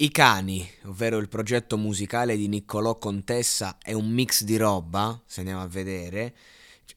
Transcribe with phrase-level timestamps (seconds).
[0.00, 5.40] I cani, ovvero il progetto musicale di Niccolò Contessa, è un mix di roba, se
[5.40, 6.36] andiamo a vedere.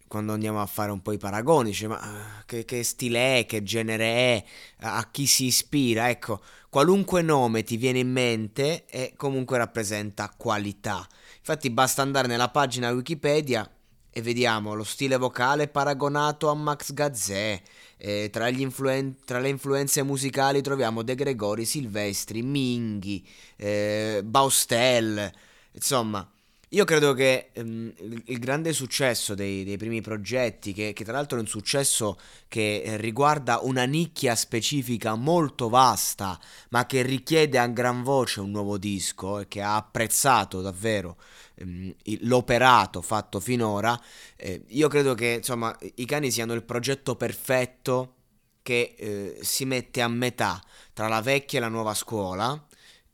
[0.08, 3.46] Quando andiamo a fare un po' i paragoni, dice, ma ah, che, che stile è,
[3.48, 4.44] che genere è,
[4.82, 11.04] a chi si ispira, ecco, qualunque nome ti viene in mente e comunque rappresenta qualità.
[11.40, 13.68] Infatti basta andare nella pagina Wikipedia
[14.12, 17.62] e vediamo lo stile vocale paragonato a Max Gazzè.
[18.04, 23.24] Eh, tra, influen- tra, le influenze musicali troviamo De Gregori, Silvestri, Minghi,
[23.58, 25.32] eh, Baustel,
[25.74, 26.28] insomma.
[26.74, 27.92] Io credo che ehm,
[28.26, 32.96] il, grande successo dei, dei primi progetti, che, che, tra l'altro è un successo che
[32.98, 39.40] riguarda una nicchia specifica molto vasta, ma che richiede a gran voce un nuovo disco
[39.40, 41.18] e che ha apprezzato davvero
[41.56, 44.00] ehm, l'operato fatto finora,
[44.38, 48.14] eh, io credo che insomma i cani siano il progetto perfetto
[48.62, 50.62] che eh, si mette a metà
[50.94, 52.66] tra la vecchia e la nuova scuola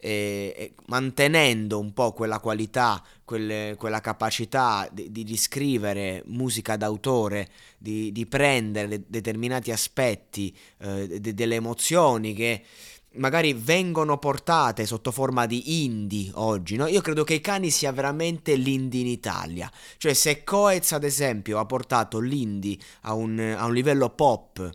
[0.07, 7.49] e, e mantenendo un po' quella qualità, quelle, quella capacità di, di, scrivere musica d'autore,
[7.77, 12.63] di, di prendere determinati aspetti eh, de, delle emozioni che
[13.15, 16.87] magari vengono portate sotto forma di indie oggi, no?
[16.87, 19.69] Io credo che i cani sia veramente l'indie in Italia.
[19.97, 24.71] Cioè se Coez ad esempio ha portato l'indie a un, a un livello pop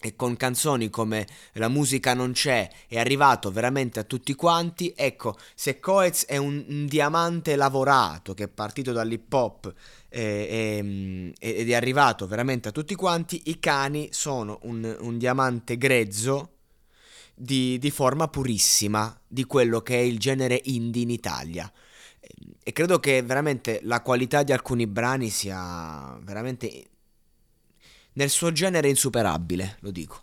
[0.00, 5.36] e con canzoni come La musica non c'è è arrivato veramente a tutti quanti, ecco,
[5.54, 9.72] se Coez è un, un diamante lavorato che è partito dall'hip hop
[10.08, 15.76] eh, eh, ed è arrivato veramente a tutti quanti, i cani sono un, un diamante
[15.76, 16.54] grezzo
[17.34, 21.70] di, di, forma purissima di quello che è il genere indie in Italia.
[22.62, 26.90] E credo che veramente la qualità di alcuni brani sia veramente
[28.14, 30.22] nel suo genere insuperabile, lo dico.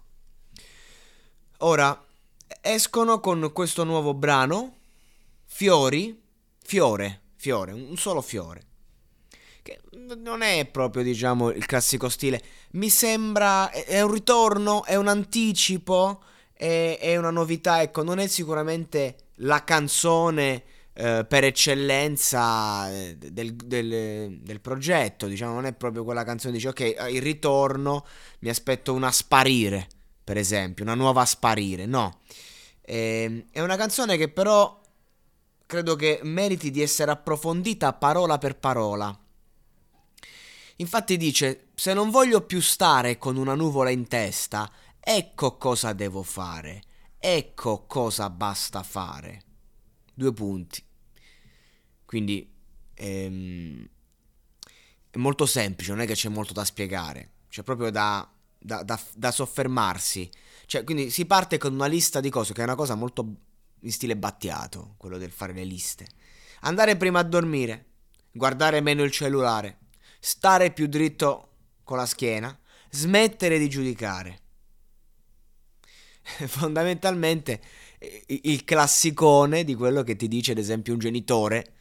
[1.59, 2.05] Ora,
[2.61, 4.75] escono con questo nuovo brano,
[5.45, 6.21] Fiori,
[6.63, 8.65] Fiore, Fiore, un solo fiore.
[9.61, 9.81] Che
[10.15, 12.41] non è proprio, diciamo, il classico stile.
[12.71, 16.21] Mi sembra, è un ritorno, è un anticipo,
[16.53, 20.63] è, è una novità, ecco, non è sicuramente la canzone
[20.99, 26.69] eh, per eccellenza eh, del, del, del, progetto, diciamo, non è proprio quella canzone dice
[26.69, 28.03] ok, eh, il ritorno
[28.39, 29.87] mi aspetto una sparire,
[30.23, 32.21] per esempio, una nuova sparire, no.
[32.81, 34.81] Eh, è una canzone che però
[35.67, 39.15] credo che meriti di essere approfondita parola per parola.
[40.77, 44.67] Infatti dice, se non voglio più stare con una nuvola in testa,
[44.99, 46.81] ecco cosa devo fare,
[47.19, 49.43] ecco cosa basta fare.
[50.11, 50.85] Due punti.
[52.07, 52.49] Quindi
[52.93, 53.85] ehm,
[55.09, 58.25] è molto semplice, non è che c'è molto da spiegare, c'è proprio da,
[58.57, 60.29] da, da, da soffermarsi.
[60.65, 63.35] Cioè, quindi si parte con una lista di cose, che è una cosa molto
[63.81, 66.07] in stile battiato, quello del fare le liste.
[66.61, 67.87] Andare prima a dormire,
[68.31, 69.79] guardare meno il cellulare,
[70.21, 71.49] stare più dritto
[71.83, 72.57] con la schiena,
[72.89, 74.39] smettere di giudicare.
[76.23, 77.61] Fondamentalmente
[78.27, 81.73] il classicone di quello che ti dice ad esempio un genitore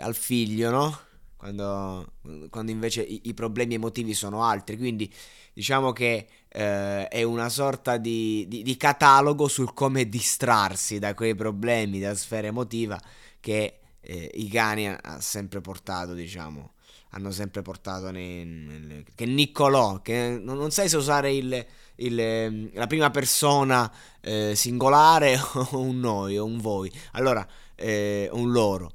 [0.00, 0.98] al figlio, no?
[1.36, 2.12] Quando,
[2.48, 4.78] quando invece i, i, problemi emotivi sono altri.
[4.78, 5.12] Quindi
[5.52, 11.34] diciamo che eh, è una sorta di, di, di, catalogo sul come distrarsi da quei
[11.34, 12.98] problemi, da sfera emotiva
[13.40, 16.72] che eh, i cani ha sempre portato, diciamo,
[17.10, 22.70] hanno sempre portato nei, nel, che Niccolò, che non, sai se usare il, il, ehm,
[22.74, 23.90] la prima persona
[24.20, 25.38] eh, singolare
[25.72, 28.92] o un noi o un voi, allora eh, un loro.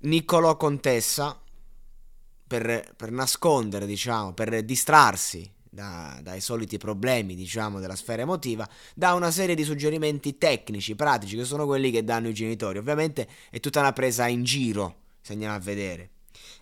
[0.00, 1.40] Niccolò Contessa
[2.46, 9.14] per, per nascondere, diciamo, per distrarsi da, dai soliti problemi, diciamo, della sfera emotiva, dà
[9.14, 12.78] una serie di suggerimenti tecnici, pratici, che sono quelli che danno i genitori.
[12.78, 16.10] Ovviamente è tutta una presa in giro, se andiamo a vedere.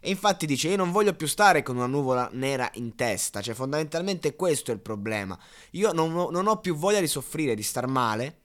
[0.00, 3.40] E infatti dice: Io non voglio più stare con una nuvola nera in testa.
[3.40, 5.38] Cioè, fondamentalmente questo è il problema.
[5.72, 8.40] Io non ho, non ho più voglia di soffrire, di star male.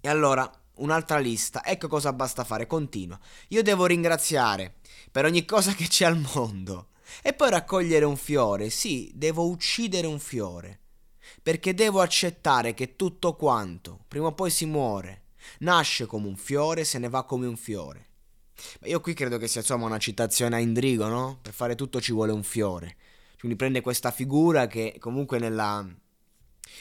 [0.00, 1.64] E allora, un'altra lista.
[1.64, 2.66] Ecco cosa basta fare.
[2.66, 3.18] Continua.
[3.48, 4.76] Io devo ringraziare
[5.10, 6.88] per ogni cosa che c'è al mondo.
[7.22, 10.80] E poi raccogliere un fiore, sì, devo uccidere un fiore,
[11.42, 15.26] perché devo accettare che tutto quanto, prima o poi si muore,
[15.58, 18.06] nasce come un fiore, se ne va come un fiore.
[18.80, 21.38] Ma io qui credo che sia insomma una citazione a Indrigo, no?
[21.42, 22.96] Per fare tutto ci vuole un fiore.
[23.38, 25.86] Quindi prende questa figura che comunque nella,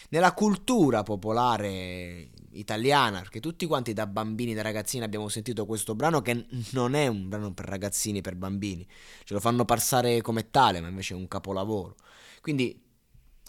[0.10, 6.22] nella cultura popolare italiana, perché tutti quanti da bambini, da ragazzini abbiamo sentito questo brano
[6.22, 8.88] che non è un brano per ragazzini, per bambini,
[9.24, 11.96] ce lo fanno passare come tale, ma invece è un capolavoro.
[12.42, 12.80] Quindi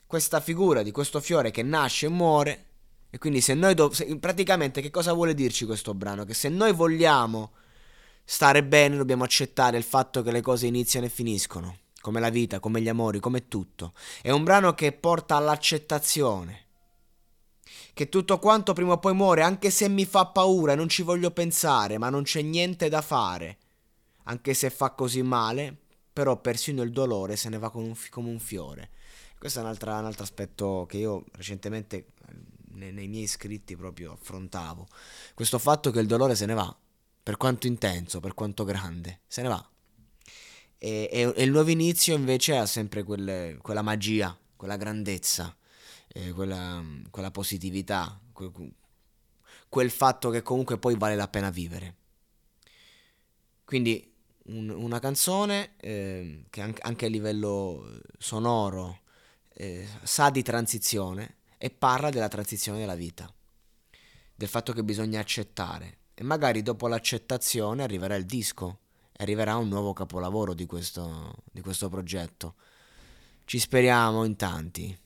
[0.07, 2.67] questa figura di questo fiore che nasce e muore,
[3.11, 6.25] e quindi se noi, do- se, praticamente che cosa vuole dirci questo brano?
[6.25, 7.53] Che se noi vogliamo
[8.25, 12.61] stare bene dobbiamo accettare il fatto che le cose iniziano e finiscono, come la vita,
[12.61, 13.95] come gli amori, come tutto.
[14.21, 16.67] È un brano che porta all'accettazione
[17.95, 21.01] che tutto quanto prima o poi muore, anche se mi fa paura e non ci
[21.03, 23.57] voglio pensare, ma non c'è niente da fare.
[24.25, 25.75] Anche se fa così male,
[26.13, 28.91] però persino il dolore se ne va come un, come un fiore.
[29.39, 32.09] Questo è un altro, un altro, aspetto che io recentemente
[32.73, 34.87] nei, nei miei scritti proprio affrontavo.
[35.33, 36.77] Questo fatto che il dolore se ne va,
[37.23, 39.69] per quanto intenso, per quanto grande, se ne va.
[40.85, 45.57] E, e, e il nuovo inizio invece ha sempre quelle, quella magia, quella grandezza
[46.09, 48.53] eh, quella, quella, positività, quel,
[49.69, 51.95] quel, fatto che comunque poi vale la pena vivere.
[53.65, 54.13] Quindi
[54.45, 59.01] un, una canzone eh, che anche, a livello sonoro
[59.55, 63.33] eh, sa di transizione e parla della transizione della vita,
[64.35, 68.81] del fatto che bisogna accettare e magari dopo l'accettazione arriverà il disco
[69.19, 72.55] arriverà un nuovo capolavoro di questo, di questo progetto.
[73.45, 74.99] Ci speriamo in tanti.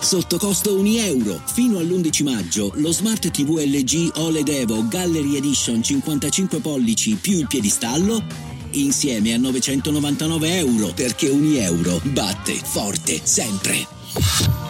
[0.00, 1.40] Sotto costo 1 euro.
[1.46, 7.46] Fino all'11 maggio lo Smart TV LG OLED Evo Gallery Edition 55 pollici più il
[7.46, 8.22] piedistallo
[8.72, 14.67] insieme a 999 euro perché 1 euro batte forte sempre.